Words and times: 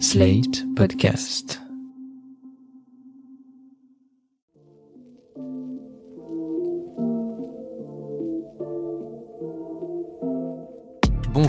Slate 0.00 0.64
Podcast. 0.74 1.63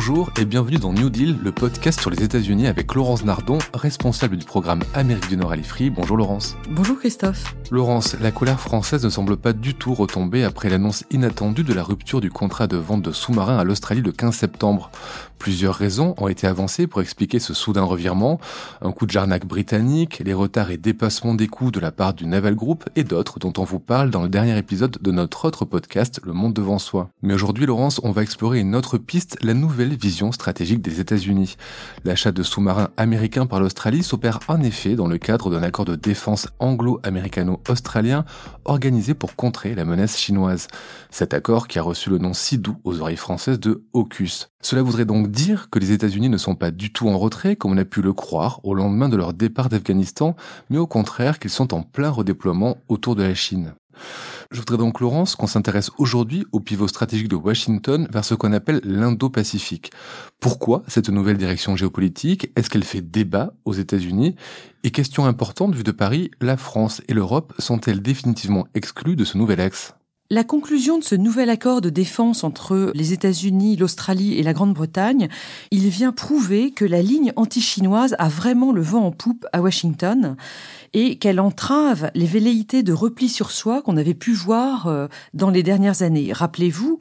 Bonjour 0.08 0.30
et 0.40 0.46
bienvenue 0.46 0.78
dans 0.78 0.94
New 0.94 1.10
Deal, 1.10 1.36
le 1.44 1.52
podcast 1.52 2.00
sur 2.00 2.12
les 2.12 2.22
États-Unis 2.22 2.68
avec 2.68 2.94
Laurence 2.94 3.26
Nardon, 3.26 3.58
responsable 3.74 4.38
du 4.38 4.46
programme 4.46 4.84
Amérique 4.94 5.28
du 5.30 5.36
Nord 5.36 5.54
à 5.54 5.56
l'IFRI. 5.56 5.90
Bonjour 5.90 6.16
Laurence. 6.16 6.56
Bonjour 6.70 7.00
Christophe. 7.00 7.56
Laurence, 7.72 8.16
la 8.22 8.30
colère 8.30 8.60
française 8.60 9.04
ne 9.04 9.10
semble 9.10 9.36
pas 9.36 9.52
du 9.52 9.74
tout 9.74 9.96
retomber 9.96 10.44
après 10.44 10.70
l'annonce 10.70 11.06
inattendue 11.10 11.64
de 11.64 11.74
la 11.74 11.82
rupture 11.82 12.22
du 12.22 12.30
contrat 12.30 12.68
de 12.68 12.78
vente 12.78 13.02
de 13.02 13.12
sous-marins 13.12 13.58
à 13.58 13.64
l'Australie 13.64 14.04
le 14.04 14.12
15 14.12 14.36
septembre. 14.36 14.92
Plusieurs 15.40 15.76
raisons 15.76 16.14
ont 16.18 16.28
été 16.28 16.48
avancées 16.48 16.88
pour 16.88 17.02
expliquer 17.02 17.40
ce 17.40 17.54
soudain 17.54 17.84
revirement. 17.84 18.40
Un 18.82 18.92
coup 18.92 19.06
de 19.06 19.12
jarnac 19.12 19.46
britannique, 19.46 20.22
les 20.24 20.34
retards 20.34 20.72
et 20.72 20.78
dépassements 20.78 21.34
des 21.34 21.48
coûts 21.48 21.72
de 21.72 21.80
la 21.80 21.92
part 21.92 22.14
du 22.14 22.26
Naval 22.26 22.56
Group 22.56 22.88
et 22.96 23.04
d'autres 23.04 23.40
dont 23.40 23.54
on 23.58 23.64
vous 23.64 23.80
parle 23.80 24.12
dans 24.12 24.24
le 24.24 24.30
dernier 24.30 24.58
épisode 24.58 24.98
de 25.02 25.12
notre 25.12 25.46
autre 25.46 25.66
podcast, 25.66 26.22
Le 26.24 26.34
Monde 26.34 26.54
devant 26.54 26.80
soi. 26.80 27.10
Mais 27.22 27.34
aujourd'hui, 27.34 27.66
Laurence, 27.66 28.00
on 28.04 28.12
va 28.12 28.22
explorer 28.22 28.60
une 28.60 28.76
autre 28.76 28.98
piste, 28.98 29.38
la 29.42 29.54
nouvelle 29.54 29.95
vision 29.96 30.32
stratégique 30.32 30.82
des 30.82 31.00
États-Unis. 31.00 31.58
L'achat 32.04 32.32
de 32.32 32.44
sous-marins 32.44 32.90
américains 32.98 33.46
par 33.46 33.60
l'Australie 33.60 34.04
s'opère 34.04 34.40
en 34.48 34.62
effet 34.62 34.96
dans 34.96 35.08
le 35.08 35.18
cadre 35.18 35.50
d'un 35.50 35.64
accord 35.64 35.86
de 35.86 35.96
défense 35.96 36.48
anglo-américano-australien 36.60 38.26
organisé 38.66 39.14
pour 39.14 39.36
contrer 39.36 39.76
la 39.76 39.86
menace 39.86 40.18
chinoise. 40.18 40.68
Cet 41.10 41.34
accord 41.34 41.68
qui 41.68 41.80
a 41.80 41.82
reçu 41.82 42.10
le 42.10 42.18
nom 42.18 42.34
si 42.34 42.58
doux 42.58 42.78
aux 42.84 43.02
oreilles 43.02 43.16
françaises 43.16 43.60
de 43.60 43.84
AUKUS. 43.94 44.50
Cela 44.62 44.82
voudrait 44.82 45.06
donc 45.06 45.30
dire 45.30 45.70
que 45.70 45.80
les 45.80 45.92
États-Unis 45.92 46.30
ne 46.30 46.38
sont 46.38 46.56
pas 46.56 46.72
du 46.72 46.92
tout 46.92 47.08
en 47.08 47.18
retrait, 47.18 47.56
comme 47.56 47.74
on 47.74 47.78
a 47.78 47.86
pu 47.86 48.02
le 48.02 48.14
croire 48.14 48.60
au 48.64 48.74
lendemain 48.74 49.10
de 49.10 49.16
leur 49.16 49.34
départ 49.34 49.70
d'Afghanistan, 49.70 50.36
mais 50.70 50.78
au 50.78 50.88
contraire 50.88 51.40
qu'ils 51.40 51.52
sont 51.52 51.74
en 51.74 51.84
plein 51.84 52.10
redéploiement 52.10 52.78
autour 52.88 53.16
de 53.16 53.24
la 53.24 53.36
Chine. 53.36 53.76
Je 54.52 54.60
voudrais 54.60 54.78
donc, 54.78 55.00
Laurence, 55.00 55.36
qu'on 55.36 55.48
s'intéresse 55.48 55.92
aujourd'hui 55.98 56.46
au 56.52 56.60
pivot 56.60 56.88
stratégique 56.88 57.28
de 57.28 57.36
Washington 57.36 58.08
vers 58.12 58.24
ce 58.24 58.36
qu'on 58.36 58.54
appelle 58.54 58.80
l'Indo-Pacifique. 58.84 59.92
Pourquoi 60.40 60.84
cette 60.88 61.10
nouvelle 61.10 61.38
direction 61.38 61.76
géopolitique? 61.76 62.52
Est-ce 62.56 62.70
qu'elle 62.70 62.84
fait 62.84 63.02
débat 63.02 63.54
aux 63.66 63.74
États-Unis? 63.74 64.36
Et 64.84 64.92
question 64.92 65.26
importante, 65.26 65.74
vue 65.74 65.84
de 65.84 65.92
Paris, 65.92 66.32
la 66.42 66.58
France 66.58 67.02
et 67.08 67.14
l'Europe 67.14 67.54
sont-elles 67.60 68.02
définitivement 68.02 68.68
exclues 68.76 69.16
de 69.16 69.26
ce 69.26 69.38
nouvel 69.38 69.60
axe? 69.60 69.96
La 70.32 70.44
conclusion 70.44 70.98
de 70.98 71.04
ce 71.04 71.14
nouvel 71.14 71.52
accord 71.52 71.82
de 71.82 71.92
défense 71.92 72.44
entre 72.44 72.92
les 72.96 73.14
États-Unis, 73.14 73.76
l'Australie 73.76 74.40
et 74.40 74.44
la 74.44 74.54
Grande-Bretagne, 74.54 75.30
il 75.70 75.88
vient 75.90 76.12
prouver 76.12 76.72
que 76.72 76.84
la 76.84 77.04
ligne 77.04 77.32
anti-chinoise 77.36 78.16
a 78.18 78.28
vraiment 78.28 78.72
le 78.72 78.82
vent 78.82 79.06
en 79.06 79.12
poupe 79.12 79.46
à 79.54 79.62
Washington 79.62 80.36
et 80.94 81.18
qu'elle 81.18 81.40
entrave 81.40 82.10
les 82.16 82.26
velléités 82.26 82.82
de 82.82 82.94
repli 82.94 83.30
sur 83.30 83.52
soi 83.52 83.84
qu'on 83.84 83.98
avait 83.98 84.16
pu 84.16 84.34
voir 84.34 84.88
euh, 84.88 85.08
dans 85.36 85.52
les 85.52 85.62
dernières 85.62 86.02
années. 86.02 86.34
Rappelez-vous, 86.34 86.98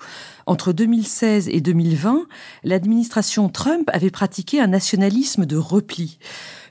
entre 0.47 0.73
2016 0.73 1.49
et 1.49 1.63
2020, 1.63 2.27
l'administration 2.63 3.49
Trump 3.49 3.89
avait 3.93 4.11
pratiqué 4.11 4.61
un 4.61 4.67
nationalisme 4.67 5.47
de 5.47 5.57
repli. 5.57 6.19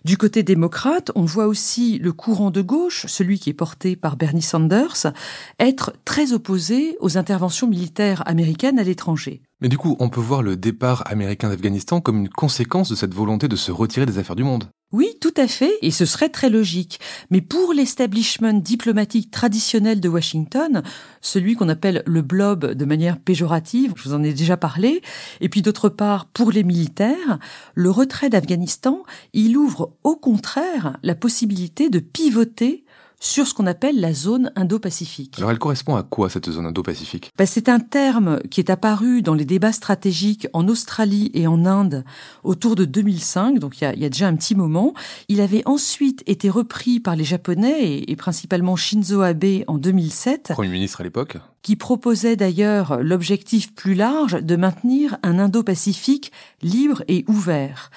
Du 0.06 0.18
côté 0.18 0.44
démocrate, 0.44 1.12
on 1.16 1.23
voit 1.23 1.48
aussi 1.48 1.98
le 1.98 2.12
courant 2.12 2.52
de 2.52 2.62
gauche, 2.62 3.06
celui 3.08 3.40
qui 3.40 3.50
est 3.50 3.54
porté 3.54 3.96
par 3.96 4.18
Bernie 4.18 4.42
Sanders, 4.42 5.14
être 5.59 5.94
très 6.04 6.34
opposé 6.34 6.98
aux 7.00 7.18
interventions 7.18 7.68
militaires 7.68 8.22
américaines 8.26 8.80
à 8.80 8.84
l'étranger. 8.84 9.42
Mais 9.62 9.70
du 9.70 9.78
coup, 9.78 9.96
on 10.00 10.09
peut 10.09 10.20
voir 10.20 10.44
le 10.44 10.58
départ 10.58 11.04
américain 11.06 11.48
d'Afghanistan 11.48 12.02
comme 12.02 12.18
une 12.18 12.30
conséquence 12.30 12.90
de 12.90 12.96
cette 12.96 13.14
volonté 13.14 13.48
de 13.48 13.56
se 13.56 13.72
retirer 13.72 14.06
des 14.06 14.18
affaires 14.18 14.36
du 14.36 14.44
monde. 14.44 14.66
Oui, 14.94 15.17
tout 15.19 15.33
à 15.38 15.47
fait, 15.47 15.73
et 15.81 15.89
ce 15.89 16.05
serait 16.05 16.30
très 16.30 16.52
logique. 16.52 16.99
Mais 17.31 17.41
pour 17.41 17.73
l'establishment 17.73 18.53
diplomatique 18.53 19.31
traditionnel 19.31 20.00
de 20.00 20.08
Washington, 20.08 20.83
celui 21.19 21.55
qu'on 21.55 21.67
appelle 21.67 22.03
le 22.05 22.22
blob 22.22 22.73
de 22.73 22.85
manière 22.85 23.18
péjorative, 23.18 23.94
je 23.95 24.03
vous 24.03 24.13
en 24.13 24.23
ai 24.23 24.34
déjà 24.34 24.56
parlé, 24.56 25.01
et 25.41 25.50
puis 25.50 25.63
d'autre 25.63 25.90
part 25.90 26.28
pour 26.28 26.51
les 26.51 26.63
militaires, 26.63 27.40
le 27.73 27.90
retrait 27.90 28.29
d'Afghanistan, 28.29 29.01
il 29.34 29.57
ouvre 29.57 29.94
au 30.03 30.16
contraire 30.16 30.97
la 31.01 31.16
possibilité 31.16 31.89
de 31.89 31.97
pivoter 31.97 32.85
sur 33.23 33.47
ce 33.47 33.53
qu'on 33.53 33.66
appelle 33.66 34.00
la 34.01 34.13
zone 34.13 34.51
Indo-Pacifique. 34.57 35.35
Alors 35.38 35.50
elle 35.50 35.57
correspond 35.57 35.95
à 35.95 36.03
quoi 36.03 36.29
cette 36.29 36.51
zone 36.51 36.66
Indo-Pacifique? 36.66 37.31
Ben, 37.38 37.45
C'est 37.45 37.69
un 37.69 37.79
terme 37.79 38.41
qui 38.51 38.59
est 38.59 38.69
apparu 38.69 39.22
dans 39.22 39.34
les 39.34 39.45
débats 39.45 39.72
stratégiques 39.72 40.47
en 40.51 40.67
Australie 40.67 41.31
et 41.33 41.47
en 41.47 41.66
Inde 41.66 42.03
autour 42.44 42.75
de 42.75 42.83
2005, 42.83 43.59
donc 43.59 43.79
il 43.79 43.85
y 43.85 43.88
a, 43.88 43.94
il 43.94 44.01
y 44.01 44.06
a 44.06 44.09
déjà 44.09 44.28
un 44.28 44.35
petit 44.35 44.56
moment. 44.56 44.94
Il 45.29 45.39
avait 45.39 45.63
ensuite 45.66 46.22
été 46.28 46.50
repris 46.50 47.00
par 47.00 47.16
les 47.16 47.23
Japonais 47.23 47.81
et, 47.81 48.12
et 48.12 48.16
principalement 48.17 48.75
Shinzo 48.75 49.22
Abe 49.22 49.63
en 49.67 49.78
2007. 49.78 50.51
Premier 50.53 50.67
ministre 50.67 51.00
à 51.00 51.03
l'époque 51.06 51.38
qui 51.62 51.78
proposait 51.78 52.35
d'ailleurs 52.35 53.01
l'objectif 53.01 53.73
plus 53.73 53.94
large 53.94 54.33
de 54.33 54.56
maintenir 54.57 55.17
un 55.23 55.39
Indo-Pacifique 55.39 56.33
libre 56.62 57.03
et 57.07 57.23
ouvert. 57.29 57.89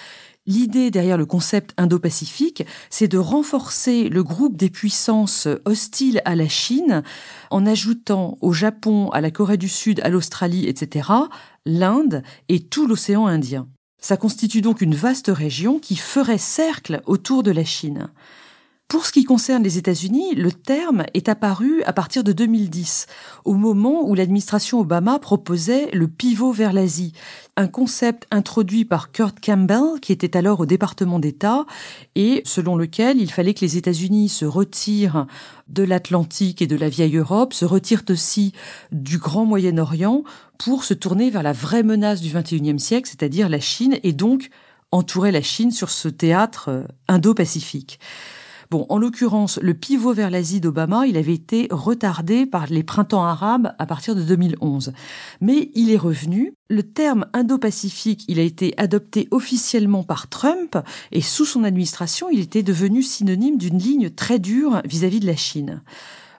L'idée 0.46 0.92
derrière 0.92 1.18
le 1.18 1.26
concept 1.26 1.74
indo-pacifique, 1.76 2.64
c'est 2.88 3.08
de 3.08 3.18
renforcer 3.18 4.08
le 4.08 4.22
groupe 4.22 4.56
des 4.56 4.70
puissances 4.70 5.48
hostiles 5.64 6.22
à 6.24 6.36
la 6.36 6.48
Chine 6.48 7.02
en 7.50 7.66
ajoutant 7.66 8.38
au 8.40 8.52
Japon, 8.52 9.10
à 9.10 9.20
la 9.20 9.32
Corée 9.32 9.56
du 9.56 9.68
Sud, 9.68 10.00
à 10.04 10.08
l'Australie, 10.08 10.68
etc., 10.68 11.08
l'Inde 11.64 12.22
et 12.48 12.60
tout 12.60 12.86
l'océan 12.86 13.26
Indien. 13.26 13.66
Ça 14.00 14.16
constitue 14.16 14.60
donc 14.60 14.82
une 14.82 14.94
vaste 14.94 15.32
région 15.34 15.80
qui 15.80 15.96
ferait 15.96 16.38
cercle 16.38 17.02
autour 17.06 17.42
de 17.42 17.50
la 17.50 17.64
Chine. 17.64 18.08
Pour 18.88 19.04
ce 19.04 19.10
qui 19.10 19.24
concerne 19.24 19.64
les 19.64 19.78
États-Unis, 19.78 20.36
le 20.36 20.52
terme 20.52 21.06
est 21.12 21.28
apparu 21.28 21.82
à 21.86 21.92
partir 21.92 22.22
de 22.22 22.30
2010, 22.30 23.06
au 23.44 23.54
moment 23.54 24.08
où 24.08 24.14
l'administration 24.14 24.78
Obama 24.78 25.18
proposait 25.18 25.90
le 25.92 26.06
pivot 26.06 26.52
vers 26.52 26.72
l'Asie, 26.72 27.12
un 27.56 27.66
concept 27.66 28.28
introduit 28.30 28.84
par 28.84 29.10
Kurt 29.10 29.40
Campbell, 29.44 29.98
qui 30.00 30.12
était 30.12 30.36
alors 30.36 30.60
au 30.60 30.66
département 30.66 31.18
d'État, 31.18 31.66
et 32.14 32.42
selon 32.44 32.76
lequel 32.76 33.20
il 33.20 33.32
fallait 33.32 33.54
que 33.54 33.64
les 33.64 33.76
États-Unis 33.76 34.28
se 34.28 34.44
retirent 34.44 35.26
de 35.66 35.82
l'Atlantique 35.82 36.62
et 36.62 36.68
de 36.68 36.76
la 36.76 36.88
vieille 36.88 37.16
Europe, 37.16 37.54
se 37.54 37.64
retirent 37.64 38.04
aussi 38.08 38.52
du 38.92 39.18
Grand 39.18 39.46
Moyen-Orient 39.46 40.22
pour 40.58 40.84
se 40.84 40.94
tourner 40.94 41.30
vers 41.30 41.42
la 41.42 41.52
vraie 41.52 41.82
menace 41.82 42.20
du 42.20 42.32
XXIe 42.32 42.78
siècle, 42.78 43.10
c'est-à-dire 43.10 43.48
la 43.48 43.58
Chine, 43.58 43.98
et 44.04 44.12
donc 44.12 44.48
entourer 44.92 45.32
la 45.32 45.42
Chine 45.42 45.72
sur 45.72 45.90
ce 45.90 46.06
théâtre 46.06 46.68
euh, 46.68 46.84
indo-pacifique. 47.08 47.98
Bon, 48.70 48.86
en 48.88 48.98
l'occurrence, 48.98 49.58
le 49.62 49.74
pivot 49.74 50.12
vers 50.12 50.30
l'Asie 50.30 50.60
d'Obama, 50.60 51.06
il 51.06 51.16
avait 51.16 51.34
été 51.34 51.68
retardé 51.70 52.46
par 52.46 52.66
les 52.66 52.82
printemps 52.82 53.24
arabes 53.24 53.74
à 53.78 53.86
partir 53.86 54.16
de 54.16 54.22
2011. 54.22 54.92
Mais 55.40 55.70
il 55.74 55.90
est 55.90 55.96
revenu. 55.96 56.52
Le 56.68 56.82
terme 56.82 57.26
Indo-Pacifique, 57.32 58.24
il 58.26 58.40
a 58.40 58.42
été 58.42 58.74
adopté 58.76 59.28
officiellement 59.30 60.02
par 60.02 60.28
Trump 60.28 60.76
et 61.12 61.20
sous 61.20 61.44
son 61.44 61.62
administration, 61.62 62.28
il 62.28 62.40
était 62.40 62.64
devenu 62.64 63.02
synonyme 63.02 63.56
d'une 63.56 63.78
ligne 63.78 64.10
très 64.10 64.40
dure 64.40 64.82
vis-à-vis 64.84 65.18
-vis 65.18 65.22
de 65.22 65.26
la 65.26 65.36
Chine. 65.36 65.82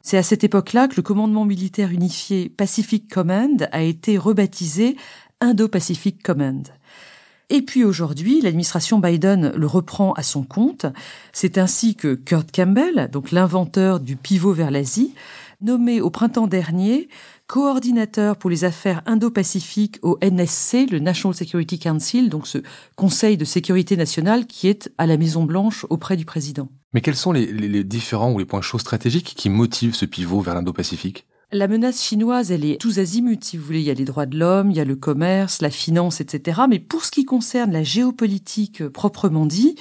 C'est 0.01 0.17
à 0.17 0.23
cette 0.23 0.44
époque-là 0.44 0.88
que 0.88 0.95
le 0.97 1.01
commandement 1.01 1.45
militaire 1.45 1.91
unifié 1.91 2.49
Pacific 2.49 3.09
Command 3.09 3.67
a 3.71 3.81
été 3.81 4.17
rebaptisé 4.17 4.95
Indo-Pacific 5.41 6.23
Command. 6.23 6.63
Et 7.49 7.61
puis 7.61 7.85
aujourd'hui, 7.85 8.41
l'administration 8.41 8.99
Biden 8.99 9.53
le 9.55 9.67
reprend 9.67 10.11
à 10.13 10.23
son 10.23 10.43
compte. 10.43 10.85
C'est 11.31 11.57
ainsi 11.57 11.95
que 11.95 12.13
Kurt 12.13 12.51
Campbell, 12.53 13.09
donc 13.11 13.31
l'inventeur 13.31 14.01
du 14.01 14.17
pivot 14.17 14.51
vers 14.51 14.69
l'Asie, 14.69 15.13
nommé 15.61 16.01
au 16.01 16.09
printemps 16.09 16.47
dernier 16.47 17.07
coordinateur 17.47 18.35
pour 18.35 18.49
les 18.49 18.65
affaires 18.65 19.01
indo-pacifiques 19.05 19.99
au 20.01 20.17
NSC, 20.21 20.87
le 20.91 20.99
National 20.99 21.33
Security 21.33 21.79
Council, 21.79 22.29
donc 22.29 22.45
ce 22.45 22.57
Conseil 22.97 23.37
de 23.37 23.45
sécurité 23.45 23.95
nationale 23.95 24.45
qui 24.45 24.67
est 24.67 24.91
à 24.97 25.07
la 25.07 25.15
Maison 25.15 25.45
Blanche 25.45 25.85
auprès 25.89 26.17
du 26.17 26.25
président. 26.25 26.67
Mais 26.91 27.00
quels 27.00 27.15
sont 27.15 27.31
les, 27.31 27.45
les 27.45 27.85
différents 27.85 28.33
ou 28.33 28.39
les 28.39 28.45
points 28.45 28.61
chauds 28.61 28.79
stratégiques 28.79 29.33
qui 29.38 29.50
motivent 29.50 29.95
ce 29.95 30.05
pivot 30.05 30.41
vers 30.41 30.55
l'Indo-Pacifique? 30.55 31.25
La 31.53 31.69
menace 31.69 32.03
chinoise, 32.03 32.51
elle 32.51 32.65
est 32.65 32.79
tous 32.79 32.99
azimuts, 32.99 33.39
si 33.41 33.57
vous 33.57 33.65
voulez. 33.65 33.79
Il 33.79 33.85
y 33.85 33.91
a 33.91 33.94
les 33.94 34.03
droits 34.03 34.25
de 34.25 34.38
l'homme, 34.38 34.69
il 34.69 34.77
y 34.77 34.81
a 34.81 34.85
le 34.85 34.97
commerce, 34.97 35.61
la 35.61 35.69
finance, 35.69 36.19
etc. 36.19 36.61
Mais 36.69 36.79
pour 36.79 37.05
ce 37.05 37.11
qui 37.11 37.23
concerne 37.23 37.71
la 37.71 37.83
géopolitique 37.83 38.81
euh, 38.81 38.89
proprement 38.89 39.45
dit, 39.45 39.75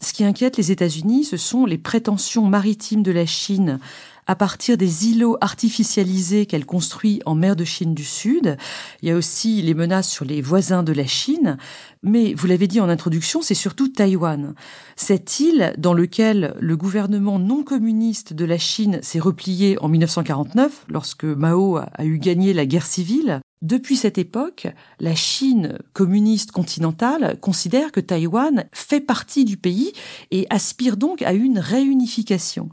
ce 0.00 0.14
qui 0.14 0.24
inquiète 0.24 0.56
les 0.56 0.70
États-Unis, 0.70 1.24
ce 1.24 1.36
sont 1.36 1.66
les 1.66 1.78
prétentions 1.78 2.46
maritimes 2.46 3.02
de 3.02 3.12
la 3.12 3.26
Chine 3.26 3.80
à 4.26 4.34
partir 4.34 4.76
des 4.76 5.08
îlots 5.08 5.36
artificialisés 5.40 6.46
qu'elle 6.46 6.66
construit 6.66 7.20
en 7.26 7.34
mer 7.34 7.56
de 7.56 7.64
Chine 7.64 7.94
du 7.94 8.04
Sud. 8.04 8.56
Il 9.02 9.08
y 9.08 9.12
a 9.12 9.16
aussi 9.16 9.62
les 9.62 9.74
menaces 9.74 10.10
sur 10.10 10.24
les 10.24 10.40
voisins 10.40 10.82
de 10.82 10.92
la 10.92 11.06
Chine. 11.06 11.56
Mais 12.02 12.34
vous 12.34 12.46
l'avez 12.46 12.66
dit 12.66 12.80
en 12.80 12.88
introduction, 12.88 13.42
c'est 13.42 13.54
surtout 13.54 13.88
Taïwan. 13.88 14.54
Cette 14.96 15.40
île 15.40 15.74
dans 15.78 15.94
laquelle 15.94 16.54
le 16.60 16.76
gouvernement 16.76 17.38
non 17.38 17.62
communiste 17.62 18.32
de 18.32 18.44
la 18.44 18.58
Chine 18.58 18.98
s'est 19.02 19.20
replié 19.20 19.78
en 19.80 19.88
1949, 19.88 20.86
lorsque 20.88 21.24
Mao 21.24 21.76
a 21.76 22.04
eu 22.04 22.18
gagné 22.18 22.52
la 22.52 22.66
guerre 22.66 22.86
civile, 22.86 23.40
Depuis 23.64 23.96
cette 23.96 24.18
époque, 24.18 24.66
la 25.00 25.14
Chine 25.14 25.78
communiste 25.94 26.52
continentale 26.52 27.38
considère 27.40 27.92
que 27.92 28.00
Taïwan 28.00 28.66
fait 28.72 29.00
partie 29.00 29.46
du 29.46 29.56
pays 29.56 29.94
et 30.30 30.46
aspire 30.50 30.98
donc 30.98 31.22
à 31.22 31.32
une 31.32 31.58
réunification. 31.58 32.68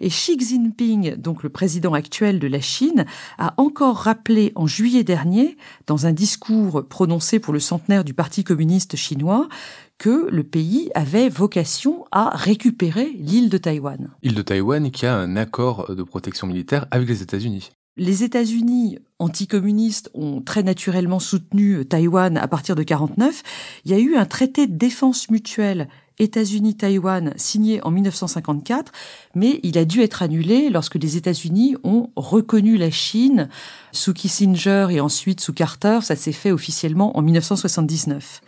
Et 0.00 0.10
Xi 0.10 0.38
Jinping, 0.38 1.16
donc 1.16 1.44
le 1.44 1.48
président 1.48 1.94
actuel 1.94 2.40
de 2.40 2.46
la 2.46 2.60
Chine, 2.60 3.06
a 3.38 3.54
encore 3.56 3.96
rappelé 3.96 4.52
en 4.54 4.66
juillet 4.66 5.02
dernier, 5.02 5.56
dans 5.86 6.04
un 6.04 6.12
discours 6.12 6.86
prononcé 6.86 7.38
pour 7.38 7.54
le 7.54 7.60
centenaire 7.60 8.04
du 8.04 8.12
Parti 8.12 8.44
communiste 8.44 8.96
chinois, 8.96 9.48
que 9.96 10.28
le 10.30 10.44
pays 10.44 10.90
avait 10.94 11.30
vocation 11.30 12.04
à 12.12 12.36
récupérer 12.36 13.12
l'île 13.18 13.48
de 13.48 13.56
Taïwan. 13.56 14.10
Île 14.22 14.34
de 14.34 14.42
Taïwan 14.42 14.90
qui 14.90 15.06
a 15.06 15.16
un 15.16 15.36
accord 15.36 15.94
de 15.94 16.02
protection 16.02 16.46
militaire 16.46 16.84
avec 16.90 17.08
les 17.08 17.22
États-Unis. 17.22 17.70
Les 17.96 18.24
États-Unis 18.24 18.98
anticommunistes 19.20 20.10
ont 20.14 20.40
très 20.40 20.64
naturellement 20.64 21.20
soutenu 21.20 21.86
Taïwan 21.86 22.36
à 22.36 22.48
partir 22.48 22.74
de 22.74 22.82
49. 22.82 23.42
Il 23.84 23.92
y 23.92 23.94
a 23.94 23.98
eu 23.98 24.16
un 24.16 24.24
traité 24.24 24.66
de 24.66 24.74
défense 24.76 25.30
mutuelle 25.30 25.88
États-Unis-Taïwan 26.18 27.32
signé 27.36 27.80
en 27.84 27.92
1954, 27.92 28.90
mais 29.36 29.60
il 29.62 29.78
a 29.78 29.84
dû 29.84 30.00
être 30.00 30.22
annulé 30.22 30.70
lorsque 30.70 30.96
les 30.96 31.16
États-Unis 31.16 31.76
ont 31.84 32.10
reconnu 32.16 32.76
la 32.76 32.90
Chine 32.90 33.48
sous 33.92 34.12
Kissinger 34.12 34.88
et 34.90 35.00
ensuite 35.00 35.40
sous 35.40 35.52
Carter. 35.52 36.00
Ça 36.02 36.16
s'est 36.16 36.32
fait 36.32 36.50
officiellement 36.50 37.16
en 37.16 37.22
1979. 37.22 38.40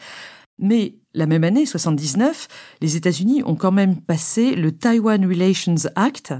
Mais 0.58 0.94
la 1.14 1.26
même 1.26 1.44
année, 1.44 1.66
79, 1.66 2.48
les 2.80 2.96
États-Unis 2.96 3.42
ont 3.44 3.56
quand 3.56 3.72
même 3.72 3.96
passé 4.00 4.54
le 4.54 4.72
Taiwan 4.72 5.24
Relations 5.26 5.90
Act, 5.94 6.34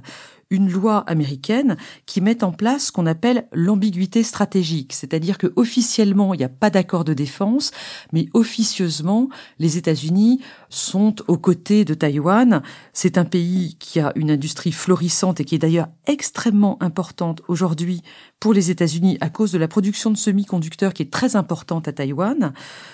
une 0.50 0.70
loi 0.70 0.98
américaine 1.08 1.76
qui 2.06 2.20
met 2.20 2.44
en 2.44 2.52
place 2.52 2.86
ce 2.86 2.92
qu'on 2.92 3.06
appelle 3.06 3.48
l'ambiguïté 3.52 4.22
stratégique, 4.22 4.92
c'est-à-dire 4.92 5.38
que 5.38 5.52
officiellement 5.56 6.34
il 6.34 6.38
n'y 6.38 6.44
a 6.44 6.48
pas 6.48 6.70
d'accord 6.70 7.04
de 7.04 7.14
défense, 7.14 7.72
mais 8.12 8.28
officieusement 8.32 9.28
les 9.58 9.76
États-Unis 9.76 10.40
sont 10.68 11.16
aux 11.28 11.38
côtés 11.38 11.84
de 11.84 11.94
Taïwan. 11.94 12.62
C'est 12.92 13.18
un 13.18 13.24
pays 13.24 13.76
qui 13.78 13.98
a 13.98 14.12
une 14.14 14.30
industrie 14.30 14.72
florissante 14.72 15.40
et 15.40 15.44
qui 15.44 15.56
est 15.56 15.58
d'ailleurs 15.58 15.88
extrêmement 16.06 16.80
importante 16.82 17.42
aujourd'hui 17.48 18.02
pour 18.38 18.52
les 18.52 18.70
États-Unis 18.70 19.18
à 19.20 19.30
cause 19.30 19.52
de 19.52 19.58
la 19.58 19.68
production 19.68 20.10
de 20.10 20.16
semi-conducteurs 20.16 20.92
qui 20.92 21.02
est 21.02 21.12
très 21.12 21.36
importante 21.36 21.88
à 21.88 21.92
Taïwan. 21.92 22.52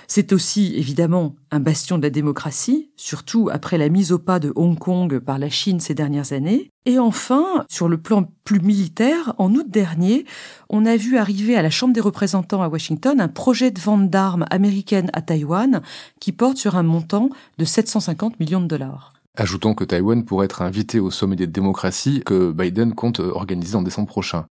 C'est 0.08 0.32
aussi 0.32 0.74
évidemment 0.76 1.34
un 1.50 1.60
bastion 1.60 1.98
de 1.98 2.02
la 2.02 2.10
démocratie, 2.10 2.90
surtout 2.96 3.50
après 3.52 3.76
la 3.76 3.88
mise 3.88 4.12
au 4.12 4.18
pas 4.18 4.38
de 4.38 4.52
Hong 4.56 4.78
Kong 4.78 5.18
par 5.18 5.38
la 5.38 5.50
Chine 5.50 5.80
ces 5.80 5.94
dernières 5.94 6.32
années. 6.32 6.71
Et 6.84 6.98
enfin, 6.98 7.64
sur 7.68 7.88
le 7.88 7.96
plan 7.96 8.28
plus 8.44 8.60
militaire, 8.60 9.34
en 9.38 9.54
août 9.54 9.66
dernier, 9.68 10.24
on 10.68 10.84
a 10.84 10.96
vu 10.96 11.16
arriver 11.16 11.56
à 11.56 11.62
la 11.62 11.70
Chambre 11.70 11.94
des 11.94 12.00
représentants 12.00 12.62
à 12.62 12.68
Washington 12.68 13.20
un 13.20 13.28
projet 13.28 13.70
de 13.70 13.80
vente 13.80 14.10
d'armes 14.10 14.46
américaines 14.50 15.10
à 15.12 15.22
Taïwan 15.22 15.82
qui 16.18 16.32
porte 16.32 16.56
sur 16.56 16.76
un 16.76 16.82
montant 16.82 17.30
de 17.58 17.64
750 17.64 18.40
millions 18.40 18.60
de 18.60 18.66
dollars. 18.66 19.12
Ajoutons 19.34 19.74
que 19.74 19.84
Taïwan 19.84 20.24
pourrait 20.24 20.44
être 20.44 20.60
invité 20.60 21.00
au 21.00 21.10
sommet 21.10 21.36
des 21.36 21.46
démocraties 21.46 22.20
que 22.26 22.52
Biden 22.52 22.94
compte 22.94 23.20
organiser 23.20 23.76
en 23.76 23.82
décembre 23.82 24.08
prochain. 24.08 24.44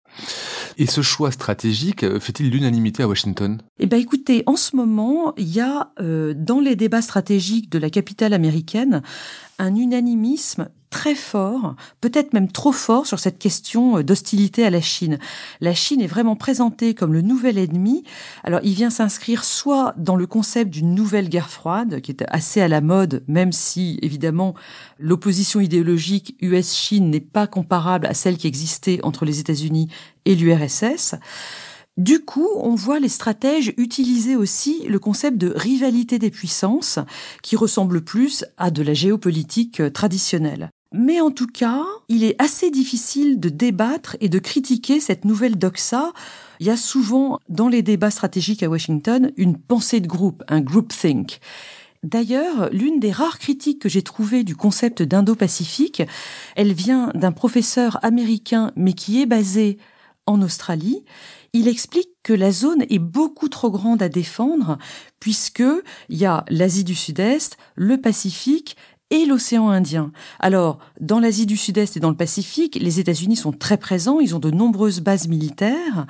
Et 0.79 0.87
ce 0.87 1.03
choix 1.03 1.31
stratégique 1.33 2.03
euh, 2.03 2.19
fait-il 2.19 2.49
l'unanimité 2.51 3.03
à 3.03 3.09
Washington? 3.09 3.61
Eh 3.79 3.87
bien 3.87 3.99
écoutez, 3.99 4.43
en 4.47 4.57
ce 4.57 4.77
moment, 4.77 5.35
il 5.37 5.53
y 5.53 5.61
a 5.61 5.93
euh, 6.01 6.33
dans 6.35 6.61
les 6.61 6.77
débats 6.77 7.03
stratégiques 7.03 7.71
de 7.71 7.79
la 7.79 7.91
capitale 7.91 8.33
américaine 8.33 9.03
un 9.59 9.75
unanimisme 9.75 10.71
très 10.91 11.15
fort, 11.15 11.77
peut-être 12.01 12.33
même 12.33 12.51
trop 12.51 12.73
fort 12.73 13.07
sur 13.07 13.19
cette 13.19 13.39
question 13.39 13.99
euh, 13.99 14.03
d'hostilité 14.03 14.65
à 14.67 14.71
la 14.71 14.81
Chine. 14.81 15.19
La 15.61 15.75
Chine 15.75 16.01
est 16.01 16.09
vraiment 16.09 16.37
présentée 16.37 16.95
comme 16.95 17.13
le 17.13 17.23
nouvel 17.23 17.59
ennemi. 17.59 18.03
Alors 18.43 18.61
il 18.65 18.75
vient 18.75 18.91
s'inscrire 18.91 19.45
soit 19.45 19.95
dans 19.97 20.17
le 20.17 20.27
concept 20.27 20.71
d'une 20.71 20.95
nouvelle 20.95 21.29
guerre 21.29 21.49
froide, 21.49 22.01
qui 22.01 22.11
est 22.11 22.25
assez 22.29 22.61
à 22.61 22.69
la 22.69 22.81
mode, 22.81 23.23
même 23.29 23.53
si 23.53 23.99
évidemment 24.03 24.55
l'opposition 24.99 25.61
idéologique 25.61 26.37
US-Chine 26.41 27.09
n'est 27.09 27.21
pas 27.21 27.47
comparable 27.47 28.07
à 28.07 28.15
celle 28.15 28.37
qui 28.37 28.49
existait 28.49 29.01
entre 29.05 29.25
les 29.25 29.39
États-Unis 29.39 29.89
et 30.25 30.35
l'URSS. 30.35 31.15
Du 31.97 32.25
coup, 32.25 32.49
on 32.57 32.75
voit 32.75 32.99
les 32.99 33.09
stratèges 33.09 33.75
utiliser 33.77 34.35
aussi 34.35 34.87
le 34.87 34.99
concept 34.99 35.37
de 35.37 35.53
rivalité 35.55 36.19
des 36.19 36.31
puissances, 36.31 36.99
qui 37.43 37.57
ressemble 37.57 38.03
plus 38.03 38.45
à 38.57 38.71
de 38.71 38.83
la 38.83 38.95
géopolitique 38.95 39.81
euh, 39.81 39.91
traditionnelle. 39.91 40.71
Mais 40.93 41.21
en 41.21 41.31
tout 41.31 41.47
cas, 41.47 41.85
il 42.09 42.25
est 42.25 42.41
assez 42.43 42.71
difficile 42.71 43.39
de 43.39 43.49
débattre 43.49 44.17
et 44.21 44.29
de 44.29 44.39
critiquer 44.41 44.99
cette 44.99 45.25
nouvelle 45.25 45.57
doxa. 45.57 46.13
Il 46.59 46.67
y 46.67 46.71
a 46.71 46.77
souvent, 46.77 47.39
dans 47.49 47.69
les 47.69 47.83
débats 47.83 48.11
stratégiques 48.11 48.65
à 48.65 48.69
Washington, 48.69 49.31
une 49.37 49.57
pensée 49.57 50.01
de 50.01 50.09
groupe, 50.09 50.43
un 50.49 50.61
groupthink. 50.61 51.39
D'ailleurs, 52.03 52.71
l'une 52.73 52.99
des 52.99 53.13
rares 53.13 53.39
critiques 53.39 53.81
que 53.81 53.89
j'ai 53.89 54.03
trouvées 54.03 54.43
du 54.43 54.57
concept 54.57 55.03
d'Indo-Pacifique, 55.03 56.03
elle 56.57 56.73
vient 56.73 57.13
d'un 57.15 57.33
professeur 57.33 58.03
américain, 58.03 58.73
mais 58.75 58.95
qui 58.95 59.21
est 59.21 59.27
basé 59.27 59.79
en 60.27 60.43
Australie. 60.43 61.05
Il 61.53 61.69
explique 61.69 62.11
que 62.23 62.33
la 62.33 62.53
zone 62.53 62.85
est 62.89 62.99
beaucoup 62.99 63.49
trop 63.49 63.71
grande 63.71 64.03
à 64.03 64.09
défendre, 64.09 64.79
puisque 65.19 65.65
il 66.09 66.17
y 66.17 66.25
a 66.25 66.45
l'Asie 66.49 66.85
du 66.85 66.95
Sud-Est, 66.95 67.59
le 67.75 68.01
Pacifique 68.01 68.77
et 69.11 69.27
l'océan 69.27 69.69
Indien. 69.69 70.13
Alors, 70.39 70.79
dans 71.01 71.21
l'Asie 71.21 71.47
du 71.47 71.57
Sud-Est 71.57 71.97
et 71.97 72.01
dans 72.01 72.11
le 72.11 72.17
Pacifique, 72.17 72.79
les 72.81 73.01
États-Unis 73.01 73.37
sont 73.37 73.53
très 73.53 73.77
présents, 73.77 74.21
ils 74.21 74.35
ont 74.35 74.39
de 74.39 74.51
nombreuses 74.51 75.01
bases 75.01 75.29
militaires. 75.29 76.07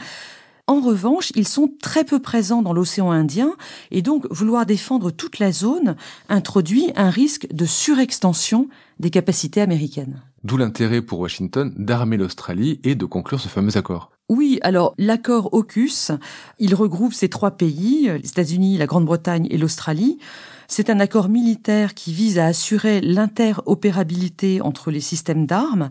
En 0.67 0.81
revanche, 0.81 1.33
ils 1.35 1.49
sont 1.49 1.69
très 1.83 2.05
peu 2.05 2.21
présents 2.21 2.63
dans 2.63 2.73
l'océan 2.73 3.11
Indien 3.11 3.55
et 3.91 4.03
donc 4.03 4.27
vouloir 4.31 4.67
défendre 4.67 5.11
toute 5.11 5.39
la 5.39 5.51
zone 5.51 5.97
introduit 6.29 6.93
un 6.95 7.11
risque 7.11 7.49
de 7.53 7.65
surextension 7.65 8.69
des 9.01 9.11
capacités 9.11 9.61
américaines. 9.61 10.23
D'où 10.43 10.57
l'intérêt 10.57 11.03
pour 11.03 11.21
Washington 11.21 11.73
d'armer 11.77 12.17
l'Australie 12.17 12.81
et 12.83 12.95
de 12.95 13.05
conclure 13.05 13.41
ce 13.41 13.49
fameux 13.49 13.77
accord. 13.77 14.11
Oui, 14.31 14.59
alors 14.63 14.95
l'accord 14.97 15.53
AUKUS, 15.53 16.13
il 16.59 16.75
regroupe 16.75 17.13
ces 17.13 17.29
trois 17.29 17.51
pays, 17.51 18.09
les 18.09 18.29
États-Unis, 18.29 18.79
la 18.79 18.87
Grande-Bretagne 18.87 19.49
et 19.51 19.59
l'Australie. 19.59 20.19
C'est 20.67 20.89
un 20.89 21.01
accord 21.01 21.29
militaire 21.29 21.95
qui 21.95 22.13
vise 22.13 22.39
à 22.39 22.47
assurer 22.47 23.01
l'interopérabilité 23.01 24.63
entre 24.63 24.91
les 24.91 25.01
systèmes 25.01 25.47
d'armes, 25.47 25.91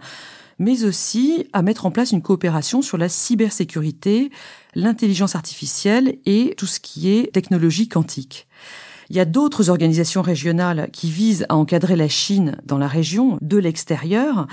mais 0.57 0.83
aussi 0.83 1.47
à 1.53 1.61
mettre 1.61 1.85
en 1.85 1.91
place 1.91 2.11
une 2.11 2.21
coopération 2.21 2.81
sur 2.81 2.97
la 2.97 3.09
cybersécurité, 3.09 4.31
l'intelligence 4.73 5.35
artificielle 5.35 6.17
et 6.25 6.55
tout 6.57 6.65
ce 6.65 6.79
qui 6.79 7.09
est 7.09 7.31
technologie 7.33 7.87
quantique. 7.87 8.47
Il 9.09 9.15
y 9.15 9.19
a 9.19 9.25
d'autres 9.25 9.71
organisations 9.71 10.21
régionales 10.21 10.89
qui 10.93 11.09
visent 11.09 11.45
à 11.49 11.55
encadrer 11.55 11.95
la 11.95 12.07
Chine 12.07 12.57
dans 12.63 12.77
la 12.77 12.87
région 12.87 13.39
de 13.41 13.57
l'extérieur. 13.57 14.45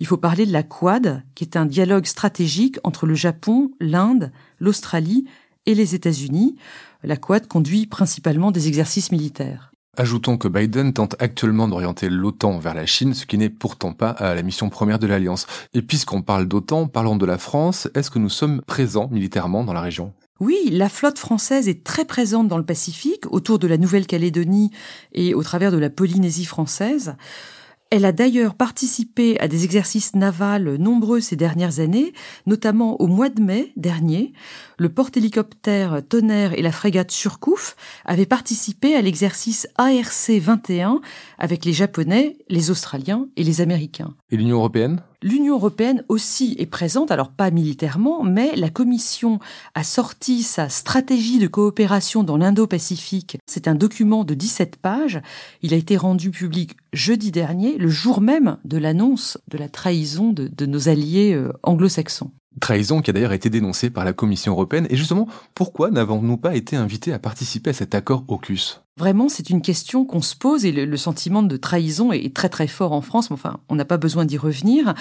Il 0.00 0.06
faut 0.06 0.18
parler 0.18 0.44
de 0.44 0.52
la 0.52 0.62
Quad, 0.62 1.22
qui 1.34 1.44
est 1.44 1.56
un 1.56 1.64
dialogue 1.64 2.04
stratégique 2.04 2.78
entre 2.84 3.06
le 3.06 3.14
Japon, 3.14 3.70
l'Inde, 3.80 4.30
l'Australie 4.60 5.24
et 5.64 5.74
les 5.74 5.94
États-Unis. 5.94 6.56
La 7.02 7.16
Quad 7.16 7.48
conduit 7.48 7.86
principalement 7.86 8.50
des 8.50 8.68
exercices 8.68 9.12
militaires. 9.12 9.72
Ajoutons 9.96 10.36
que 10.36 10.48
Biden 10.48 10.92
tente 10.92 11.16
actuellement 11.18 11.68
d'orienter 11.68 12.10
l'OTAN 12.10 12.58
vers 12.58 12.74
la 12.74 12.86
Chine, 12.86 13.14
ce 13.14 13.24
qui 13.24 13.38
n'est 13.38 13.50
pourtant 13.50 13.92
pas 13.92 14.10
à 14.10 14.34
la 14.34 14.42
mission 14.42 14.68
première 14.68 14.98
de 14.98 15.06
l'Alliance. 15.06 15.46
Et 15.72 15.80
puisqu'on 15.80 16.22
parle 16.22 16.46
d'OTAN, 16.46 16.86
parlons 16.86 17.16
de 17.16 17.26
la 17.26 17.38
France, 17.38 17.88
est-ce 17.94 18.10
que 18.10 18.18
nous 18.18 18.30
sommes 18.30 18.60
présents 18.62 19.08
militairement 19.10 19.64
dans 19.64 19.74
la 19.74 19.82
région? 19.82 20.12
Oui, 20.42 20.70
la 20.72 20.88
flotte 20.88 21.20
française 21.20 21.68
est 21.68 21.84
très 21.84 22.04
présente 22.04 22.48
dans 22.48 22.58
le 22.58 22.64
Pacifique, 22.64 23.32
autour 23.32 23.60
de 23.60 23.68
la 23.68 23.78
Nouvelle-Calédonie 23.78 24.72
et 25.12 25.34
au 25.34 25.42
travers 25.44 25.70
de 25.70 25.78
la 25.78 25.88
Polynésie 25.88 26.46
française. 26.46 27.14
Elle 27.90 28.04
a 28.04 28.10
d'ailleurs 28.10 28.56
participé 28.56 29.38
à 29.38 29.46
des 29.46 29.62
exercices 29.62 30.16
navals 30.16 30.78
nombreux 30.78 31.20
ces 31.20 31.36
dernières 31.36 31.78
années, 31.78 32.12
notamment 32.46 33.00
au 33.00 33.06
mois 33.06 33.28
de 33.28 33.40
mai 33.40 33.72
dernier. 33.76 34.32
Le 34.78 34.88
porte-hélicoptère 34.88 36.00
Tonnerre 36.08 36.58
et 36.58 36.62
la 36.62 36.72
frégate 36.72 37.12
Surcouf 37.12 37.76
avaient 38.04 38.26
participé 38.26 38.96
à 38.96 39.02
l'exercice 39.02 39.68
ARC 39.76 40.28
21 40.28 41.00
avec 41.38 41.64
les 41.64 41.72
Japonais, 41.72 42.36
les 42.48 42.72
Australiens 42.72 43.28
et 43.36 43.44
les 43.44 43.60
Américains. 43.60 44.12
Et 44.32 44.36
l'Union 44.36 44.56
européenne? 44.56 45.02
L'Union 45.22 45.54
européenne 45.54 46.04
aussi 46.08 46.56
est 46.58 46.66
présente, 46.66 47.12
alors 47.12 47.30
pas 47.30 47.52
militairement, 47.52 48.24
mais 48.24 48.56
la 48.56 48.70
Commission 48.70 49.38
a 49.74 49.84
sorti 49.84 50.42
sa 50.42 50.68
stratégie 50.68 51.38
de 51.38 51.46
coopération 51.46 52.24
dans 52.24 52.36
l'Indo-Pacifique. 52.36 53.38
C'est 53.46 53.68
un 53.68 53.76
document 53.76 54.24
de 54.24 54.34
17 54.34 54.76
pages. 54.76 55.22
Il 55.62 55.74
a 55.74 55.76
été 55.76 55.96
rendu 55.96 56.32
public 56.32 56.76
jeudi 56.92 57.30
dernier, 57.30 57.78
le 57.78 57.88
jour 57.88 58.20
même 58.20 58.58
de 58.64 58.78
l'annonce 58.78 59.38
de 59.48 59.58
la 59.58 59.68
trahison 59.68 60.32
de, 60.32 60.66
nos 60.66 60.88
alliés 60.88 61.34
euh, 61.34 61.52
anglo-saxons. 61.62 62.32
Trahison 62.60 63.02
qui 63.02 63.10
a 63.10 63.12
d'ailleurs 63.12 63.32
été 63.32 63.50
dénoncée 63.50 63.90
par 63.90 64.04
la 64.04 64.12
Commission 64.12 64.52
européenne. 64.52 64.86
Et 64.90 64.96
justement, 64.96 65.26
pourquoi 65.54 65.90
n'avons-nous 65.90 66.36
pas 66.36 66.54
été 66.54 66.76
invités 66.76 67.12
à 67.12 67.18
participer 67.18 67.70
à 67.70 67.74
cet 67.74 67.94
accord 67.94 68.24
AUKUS? 68.28 68.82
Vraiment, 68.98 69.28
c'est 69.28 69.50
une 69.50 69.62
question 69.62 70.04
qu'on 70.04 70.20
se 70.20 70.36
pose 70.36 70.64
et 70.64 70.72
le, 70.72 70.96
sentiment 70.96 71.42
de 71.42 71.56
trahison 71.56 72.12
est 72.12 72.34
très 72.34 72.48
très 72.48 72.66
fort 72.66 72.92
en 72.92 73.00
France, 73.00 73.30
mais 73.30 73.34
enfin, 73.34 73.58
on 73.68 73.74
n'a 73.74 73.84
pas 73.84 73.96
besoin 73.96 74.24
d'y 74.24 74.36
revenir. 74.36 74.94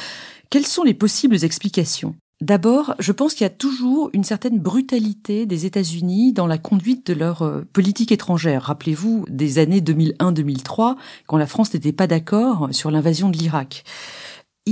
Quelles 0.49 0.65
sont 0.65 0.83
les 0.83 0.93
possibles 0.93 1.43
explications? 1.43 2.15
D'abord, 2.41 2.95
je 2.97 3.11
pense 3.11 3.35
qu'il 3.35 3.43
y 3.43 3.47
a 3.47 3.51
toujours 3.51 4.09
une 4.13 4.23
certaine 4.23 4.57
brutalité 4.57 5.45
des 5.45 5.67
États-Unis 5.67 6.33
dans 6.33 6.47
la 6.47 6.57
conduite 6.57 7.05
de 7.05 7.13
leur 7.13 7.43
euh, 7.43 7.67
politique 7.71 8.11
étrangère. 8.11 8.63
Rappelez-vous 8.63 9.25
des 9.29 9.59
années 9.59 9.79
2001-2003, 9.79 10.95
quand 11.27 11.37
la 11.37 11.45
France 11.45 11.71
n'était 11.71 11.91
pas 11.91 12.07
d'accord 12.07 12.69
sur 12.71 12.89
l'invasion 12.89 13.29
de 13.29 13.37
l'Irak. 13.37 13.83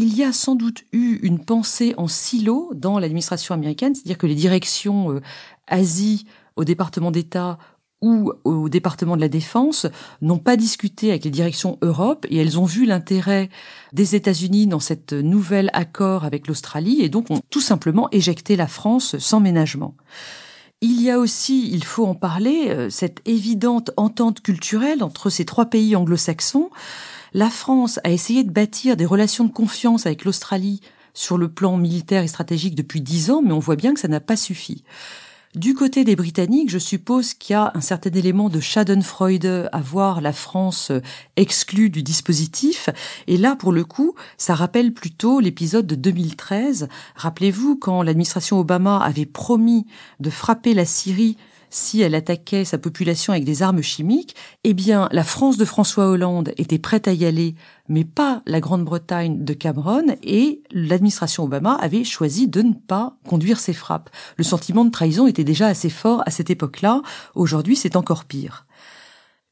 Il 0.02 0.16
y 0.16 0.24
a 0.24 0.32
sans 0.32 0.56
doute 0.56 0.86
eu 0.94 1.20
une 1.24 1.40
pensée 1.40 1.94
en 1.98 2.08
silo 2.08 2.72
dans 2.74 3.00
l'administration 3.00 3.54
américaine, 3.54 3.94
c'est-à-dire 3.94 4.18
que 4.18 4.28
les 4.28 4.36
directions 4.36 5.12
euh, 5.12 5.22
Asie 5.68 6.26
au 6.56 6.64
département 6.64 7.12
d'État 7.12 7.58
ou 8.02 8.32
au 8.46 8.70
département 8.70 9.18
de 9.18 9.22
la 9.22 9.28
défense 9.28 9.88
n'ont 10.22 10.38
pas 10.38 10.56
discuté 10.56 11.10
avec 11.10 11.26
les 11.26 11.32
directions 11.32 11.78
Europe 11.82 12.26
et 12.30 12.38
elles 12.38 12.58
ont 12.58 12.64
vu 12.64 12.86
l'intérêt 12.86 13.50
des 13.92 14.16
États-Unis 14.16 14.68
dans 14.68 14.80
cette 14.80 15.12
nouvel 15.12 15.70
accord 15.74 16.24
avec 16.24 16.48
l'Australie 16.48 17.02
et 17.02 17.10
donc 17.10 17.30
ont 17.30 17.42
tout 17.50 17.60
simplement 17.60 18.08
éjecté 18.14 18.56
la 18.56 18.68
France 18.68 19.18
sans 19.18 19.42
ménagement. 19.42 19.96
Il 20.80 21.02
y 21.02 21.12
a 21.12 21.20
aussi, 21.20 21.70
il 21.74 21.84
faut 21.84 22.06
en 22.06 22.16
parler, 22.16 22.70
euh, 22.70 22.90
cette 22.90 23.20
évidente 23.26 23.92
entente 23.98 24.40
culturelle 24.40 25.04
entre 25.04 25.30
ces 25.30 25.44
trois 25.44 25.66
pays 25.66 25.94
anglo-saxons. 25.98 26.70
La 27.34 27.50
France 27.50 28.00
a 28.04 28.10
essayé 28.10 28.44
de 28.44 28.52
bâtir 28.52 28.98
des 28.98 29.06
relations 29.06 29.46
de 29.46 29.52
confiance 29.52 30.06
avec 30.06 30.26
l'Australie 30.26 30.82
sur 31.14 31.38
le 31.38 31.50
plan 31.50 31.78
militaire 31.78 32.24
et 32.24 32.28
stratégique 32.28 32.76
depuis 32.76 33.02
dix 33.02 33.30
ans, 33.30 33.42
mais 33.42 33.52
on 33.52 33.60
voit 33.60 33.76
bien 33.76 33.94
que 33.94 34.00
ça 34.00 34.08
n'a 34.08 34.20
pas 34.20 34.38
suffi. 34.38 34.84
Du 35.56 35.74
côté 35.74 36.04
des 36.04 36.16
Britanniques, 36.16 36.70
je 36.70 36.78
suppose 36.78 37.34
qu'il 37.34 37.54
y 37.54 37.58
a 37.58 37.72
un 37.74 37.82
certain 37.82 38.12
élément 38.12 38.50
de 38.50 38.60
Schadenfreude 38.60 39.68
à 39.72 39.82
voir 39.82 40.22
la 40.22 40.32
France 40.32 40.92
euh, 40.92 41.02
exclue 41.38 41.90
du 41.90 42.04
dispositif. 42.04 42.92
Et 43.26 43.36
là, 43.36 43.56
pour 43.56 43.72
le 43.72 43.84
coup, 43.84 44.14
ça 44.38 44.54
rappelle 44.54 44.94
plutôt 44.94 45.40
l'épisode 45.40 45.88
de 45.88 45.96
2013. 45.96 46.88
Rappelez-vous 47.16 47.78
quand 47.78 48.04
l'administration 48.04 48.60
Obama 48.60 49.00
avait 49.00 49.26
promis 49.26 49.88
de 50.20 50.30
frapper 50.30 50.76
la 50.76 50.86
Syrie 50.86 51.36
si 51.70 52.02
elle 52.02 52.16
attaquait 52.16 52.66
sa 52.66 52.78
population 52.78 53.34
avec 53.34 53.46
des 53.46 53.62
armes 53.64 53.82
chimiques, 53.82 54.36
eh 54.64 54.74
bien, 54.74 55.08
la 55.12 55.24
France 55.24 55.58
de 55.58 55.66
François 55.66 56.08
Hollande 56.08 56.54
était 56.58 56.80
prête 56.80 57.08
à 57.08 57.14
y 57.14 57.26
aller, 57.26 57.56
mais 57.88 58.06
pas 58.06 58.42
la 58.46 58.60
Grande-Bretagne 58.60 59.44
de 59.44 59.54
Cameron, 59.54 60.16
et 60.24 60.62
l'administration 60.72 61.44
Obama 61.44 61.76
avait 61.76 62.04
choisi 62.04 62.48
de 62.48 62.62
ne 62.62 62.74
pas 62.74 63.18
conduire 63.28 63.60
ces 63.60 63.74
frappes. 63.74 64.10
Le 64.38 64.44
sentiment 64.44 64.86
de 64.86 64.92
trahison 64.92 65.28
était 65.28 65.44
déjà 65.44 65.68
assez 65.68 65.90
fort 65.90 66.24
à 66.26 66.32
cette 66.32 66.50
époque-là. 66.50 67.02
Aujourd'hui, 67.36 67.76
c'est 67.76 67.96
encore 67.96 68.26
pire. 68.26 68.66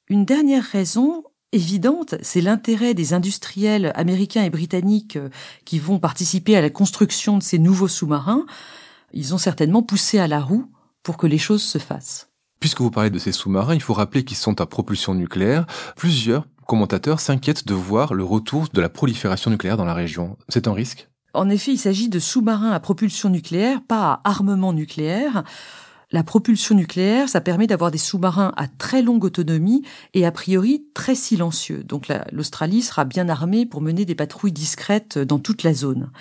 Une 0.10 0.26
dernière 0.26 0.64
raison, 0.64 1.24
évidente, 1.52 2.16
c'est 2.22 2.42
l'intérêt 2.42 2.94
des 2.94 3.14
industriels 3.14 3.92
américains 3.96 4.44
et 4.44 4.50
britanniques 4.50 5.18
euh, 5.18 5.30
qui 5.66 5.80
vont 5.80 6.00
participer 6.00 6.56
à 6.56 6.62
la 6.62 6.70
construction 6.70 7.38
de 7.38 7.44
ces 7.44 7.60
nouveaux 7.60 7.88
sous-marins. 7.88 8.46
Ils 9.14 9.34
ont 9.34 9.38
certainement 9.38 9.84
poussé 9.84 10.20
à 10.20 10.28
la 10.28 10.42
roue 10.42 10.66
pour 11.08 11.16
que 11.16 11.26
les 11.26 11.38
choses 11.38 11.64
se 11.64 11.78
fassent. 11.78 12.28
Puisque 12.60 12.82
vous 12.82 12.92
parlez 12.92 13.10
de 13.10 13.18
ces 13.18 13.32
sous-marins, 13.32 13.74
il 13.74 13.82
faut 13.82 13.94
rappeler 13.94 14.26
qu'ils 14.26 14.36
sont 14.36 14.60
à 14.60 14.66
propulsion 14.66 15.16
nucléaire. 15.16 15.66
Plusieurs 15.96 16.46
commentateurs 16.66 17.22
s'inquiètent 17.22 17.66
de 17.66 17.74
voir 17.74 18.14
le 18.14 18.26
retour 18.26 18.68
de 18.74 18.82
la 18.82 18.90
prolifération 18.90 19.50
nucléaire 19.50 19.78
dans 19.78 19.86
la 19.86 19.94
région. 19.94 20.36
C'est 20.50 20.68
un 20.68 20.74
risque? 20.74 21.08
En 21.34 21.48
effet, 21.48 21.72
il 21.72 21.78
s'agit 21.78 22.10
de 22.10 22.20
sous-marins 22.20 22.74
à 22.74 22.82
propulsion 22.82 23.30
nucléaire, 23.30 23.80
pas 23.88 24.12
à 24.12 24.30
armement 24.30 24.74
nucléaire. 24.74 25.46
La 26.12 26.26
propulsion 26.26 26.76
nucléaire, 26.76 27.30
ça 27.30 27.40
permet 27.40 27.68
d'avoir 27.68 27.90
des 27.90 27.98
sous-marins 27.98 28.52
à 28.58 28.68
très 28.68 29.02
longue 29.02 29.24
autonomie 29.24 29.86
et 30.14 30.26
a 30.26 30.34
priori 30.34 30.88
très 30.94 31.16
silencieux. 31.16 31.86
Donc 31.86 32.12
l'Australie 32.34 32.82
sera 32.82 33.06
bien 33.06 33.30
armée 33.30 33.66
pour 33.66 33.80
mener 33.80 34.04
des 34.04 34.16
patrouilles 34.16 34.52
discrètes 34.52 35.18
dans 35.18 35.40
toute 35.40 35.64
la 35.64 35.74
zone. 35.74 36.12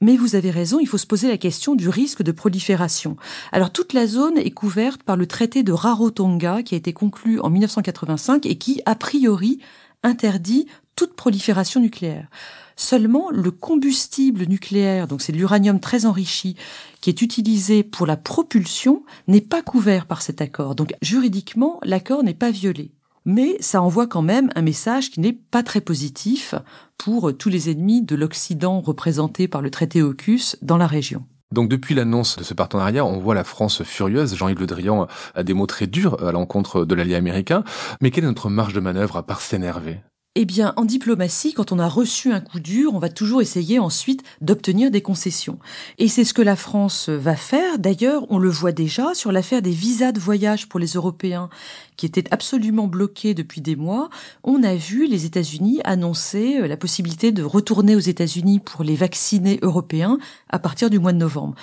Mais 0.00 0.16
vous 0.16 0.34
avez 0.34 0.50
raison, 0.50 0.80
il 0.80 0.86
faut 0.86 0.98
se 0.98 1.06
poser 1.06 1.28
la 1.28 1.38
question 1.38 1.74
du 1.74 1.88
risque 1.88 2.22
de 2.22 2.32
prolifération. 2.32 3.16
Alors 3.52 3.70
toute 3.70 3.92
la 3.92 4.06
zone 4.06 4.38
est 4.38 4.50
couverte 4.50 5.02
par 5.02 5.16
le 5.16 5.26
traité 5.26 5.62
de 5.62 5.72
Rarotonga 5.72 6.62
qui 6.62 6.74
a 6.74 6.78
été 6.78 6.92
conclu 6.92 7.40
en 7.40 7.50
1985 7.50 8.44
et 8.46 8.56
qui, 8.56 8.82
a 8.86 8.96
priori, 8.96 9.60
interdit 10.02 10.66
toute 10.96 11.14
prolifération 11.14 11.80
nucléaire. 11.80 12.28
Seulement, 12.76 13.30
le 13.30 13.50
combustible 13.50 14.44
nucléaire, 14.46 15.06
donc 15.06 15.22
c'est 15.22 15.32
l'uranium 15.32 15.78
très 15.78 16.06
enrichi, 16.06 16.56
qui 17.00 17.10
est 17.10 17.22
utilisé 17.22 17.84
pour 17.84 18.06
la 18.06 18.16
propulsion, 18.16 19.04
n'est 19.28 19.40
pas 19.40 19.62
couvert 19.62 20.06
par 20.06 20.22
cet 20.22 20.40
accord. 20.40 20.74
Donc 20.74 20.92
juridiquement, 21.02 21.78
l'accord 21.84 22.24
n'est 22.24 22.34
pas 22.34 22.50
violé 22.50 22.90
mais 23.24 23.56
ça 23.60 23.82
envoie 23.82 24.06
quand 24.06 24.22
même 24.22 24.50
un 24.54 24.62
message 24.62 25.10
qui 25.10 25.20
n'est 25.20 25.32
pas 25.32 25.62
très 25.62 25.80
positif 25.80 26.54
pour 26.98 27.36
tous 27.36 27.48
les 27.48 27.70
ennemis 27.70 28.02
de 28.02 28.16
l'Occident 28.16 28.80
représentés 28.80 29.48
par 29.48 29.62
le 29.62 29.70
traité 29.70 30.00
AUKUS 30.00 30.56
dans 30.62 30.76
la 30.76 30.86
région. 30.86 31.24
Donc 31.52 31.68
depuis 31.68 31.94
l'annonce 31.94 32.36
de 32.36 32.42
ce 32.42 32.52
partenariat, 32.52 33.04
on 33.04 33.18
voit 33.18 33.34
la 33.34 33.44
France 33.44 33.84
furieuse. 33.84 34.34
Jean-Yves 34.34 34.58
Le 34.58 34.66
Drian 34.66 35.06
a 35.34 35.42
des 35.44 35.54
mots 35.54 35.66
très 35.66 35.86
durs 35.86 36.22
à 36.24 36.32
l'encontre 36.32 36.84
de 36.84 36.94
l'allié 36.94 37.14
américain. 37.14 37.62
Mais 38.00 38.10
quelle 38.10 38.24
est 38.24 38.28
notre 38.28 38.50
marge 38.50 38.74
de 38.74 38.80
manœuvre 38.80 39.16
à 39.16 39.22
part 39.24 39.40
s'énerver? 39.40 40.00
Eh 40.36 40.44
bien, 40.46 40.72
en 40.76 40.84
diplomatie, 40.84 41.52
quand 41.52 41.70
on 41.70 41.78
a 41.78 41.88
reçu 41.88 42.32
un 42.32 42.40
coup 42.40 42.58
dur, 42.58 42.92
on 42.92 42.98
va 42.98 43.08
toujours 43.08 43.40
essayer 43.40 43.78
ensuite 43.78 44.24
d'obtenir 44.40 44.90
des 44.90 45.00
concessions. 45.00 45.60
Et 45.98 46.08
c'est 46.08 46.24
ce 46.24 46.34
que 46.34 46.42
la 46.42 46.56
France 46.56 47.08
va 47.08 47.36
faire. 47.36 47.78
D'ailleurs, 47.78 48.26
on 48.30 48.38
le 48.38 48.48
voit 48.48 48.72
déjà 48.72 49.14
sur 49.14 49.30
l'affaire 49.30 49.62
des 49.62 49.70
visas 49.70 50.10
de 50.10 50.18
voyage 50.18 50.68
pour 50.68 50.80
les 50.80 50.94
Européens, 50.94 51.50
qui 51.96 52.06
étaient 52.06 52.24
absolument 52.32 52.88
bloqués 52.88 53.34
depuis 53.34 53.60
des 53.60 53.76
mois. 53.76 54.10
On 54.42 54.64
a 54.64 54.74
vu 54.74 55.06
les 55.06 55.24
États-Unis 55.24 55.80
annoncer 55.84 56.58
euh, 56.60 56.66
la 56.66 56.76
possibilité 56.76 57.30
de 57.30 57.44
retourner 57.44 57.94
aux 57.94 58.00
États-Unis 58.00 58.58
pour 58.58 58.82
les 58.82 58.96
vaccinés 58.96 59.60
européens 59.62 60.18
à 60.50 60.58
partir 60.58 60.90
du 60.90 60.98
mois 60.98 61.12
de 61.12 61.18
novembre 61.18 61.54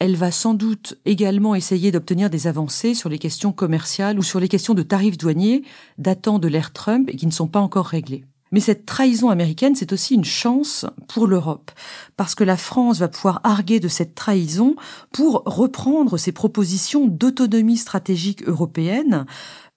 elle 0.00 0.16
va 0.16 0.32
sans 0.32 0.54
doute 0.54 0.98
également 1.04 1.54
essayer 1.54 1.92
d'obtenir 1.92 2.30
des 2.30 2.46
avancées 2.46 2.94
sur 2.94 3.10
les 3.10 3.18
questions 3.18 3.52
commerciales 3.52 4.18
ou 4.18 4.22
sur 4.22 4.40
les 4.40 4.48
questions 4.48 4.74
de 4.74 4.82
tarifs 4.82 5.18
douaniers 5.18 5.62
datant 5.98 6.38
de 6.38 6.48
l'ère 6.48 6.72
Trump 6.72 7.08
et 7.12 7.16
qui 7.16 7.26
ne 7.26 7.30
sont 7.30 7.46
pas 7.46 7.60
encore 7.60 7.86
réglées. 7.86 8.24
Mais 8.50 8.60
cette 8.60 8.84
trahison 8.84 9.28
américaine, 9.28 9.76
c'est 9.76 9.92
aussi 9.92 10.14
une 10.14 10.24
chance 10.24 10.84
pour 11.06 11.28
l'Europe, 11.28 11.70
parce 12.16 12.34
que 12.34 12.42
la 12.42 12.56
France 12.56 12.98
va 12.98 13.06
pouvoir 13.06 13.40
arguer 13.44 13.78
de 13.78 13.86
cette 13.86 14.16
trahison 14.16 14.74
pour 15.12 15.42
reprendre 15.46 16.16
ses 16.16 16.32
propositions 16.32 17.06
d'autonomie 17.06 17.76
stratégique 17.76 18.42
européenne, 18.48 19.26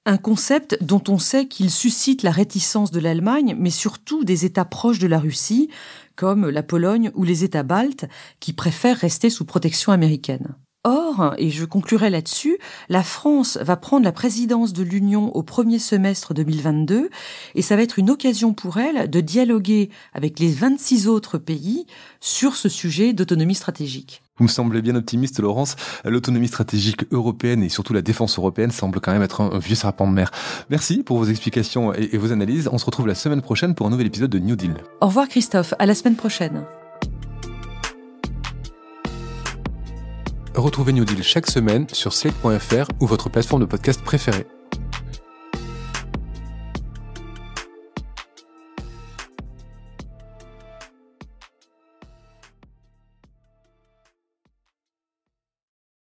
un 0.06 0.18
concept 0.18 0.78
dont 0.82 1.04
on 1.08 1.18
sait 1.18 1.48
qu'il 1.48 1.72
suscite 1.72 2.24
la 2.24 2.32
réticence 2.32 2.92
de 2.92 3.00
l'Allemagne, 3.00 3.56
mais 3.58 3.70
surtout 3.70 4.24
des 4.24 4.46
États 4.46 4.66
proches 4.66 5.00
de 5.00 5.08
la 5.08 5.20
Russie, 5.20 5.70
comme 6.16 6.50
la 6.50 6.64
Pologne 6.64 7.12
ou 7.16 7.24
les 7.24 7.44
États 7.44 7.64
baltes, 7.64 8.06
qui 8.40 8.54
préfèrent 8.54 8.98
rester 8.98 9.30
sous 9.30 9.46
protection 9.46 9.92
américaine. 9.92 10.56
Or, 10.86 11.34
et 11.38 11.50
je 11.50 11.64
conclurai 11.64 12.10
là-dessus, 12.10 12.58
la 12.90 13.04
France 13.04 13.58
va 13.62 13.78
prendre 13.78 14.04
la 14.04 14.12
présidence 14.12 14.74
de 14.74 14.84
l'Union 14.84 15.34
au 15.34 15.42
premier 15.42 15.80
semestre 15.80 16.34
2022 16.34 17.10
et 17.56 17.62
ça 17.62 17.78
va 17.78 17.84
être 17.84 18.00
une 18.00 18.10
occasion 18.10 18.54
pour 18.54 18.78
elle 18.80 19.10
de 19.10 19.22
dialoguer 19.22 19.90
avec 20.12 20.40
les 20.40 20.52
26 20.52 21.08
autres 21.08 21.38
pays 21.38 21.86
sur 22.20 22.58
ce 22.58 22.68
sujet 22.68 23.14
d'autonomie 23.14 23.56
stratégique. 23.56 24.23
Vous 24.38 24.46
me 24.46 24.50
semblez 24.50 24.82
bien 24.82 24.96
optimiste, 24.96 25.40
Laurence. 25.40 25.76
L'autonomie 26.06 26.48
stratégique 26.48 27.06
européenne 27.12 27.62
et 27.62 27.70
surtout 27.70 27.94
la 27.94 28.02
défense 28.02 28.40
européenne 28.40 28.72
semble 28.72 29.00
quand 29.00 29.12
même 29.12 29.22
être 29.22 29.42
un, 29.42 29.60
vieux 29.60 29.76
serpent 29.76 30.08
de 30.08 30.14
mer. 30.14 30.32
Merci 30.72 31.04
pour 31.04 31.18
vos 31.18 31.26
explications 31.26 31.94
et 31.94 32.18
vos 32.18 32.32
analyses. 32.32 32.68
On 32.72 32.80
se 32.80 32.86
retrouve 32.86 33.06
la 33.06 33.14
semaine 33.14 33.44
prochaine 33.44 33.76
pour 33.76 33.86
un 33.86 33.92
nouvel 33.92 34.08
épisode 34.08 34.32
de 34.32 34.40
New 34.40 34.56
Deal. 34.56 34.74
Au 35.02 35.08
revoir 35.08 35.28
Christophe, 35.28 35.76
à 35.78 35.86
la 35.86 35.94
semaine 35.94 36.16
prochaine. 36.16 36.64
Retrouvez 40.56 40.94
New 40.94 41.06
Deal 41.06 41.22
chaque 41.22 41.48
semaine 41.48 41.86
sur 41.92 42.14
slate.fr 42.14 42.88
ou 43.00 43.06
votre 43.06 43.30
plateforme 43.30 43.62
de 43.62 43.66
podcast 43.66 44.02
préférée. 44.02 44.48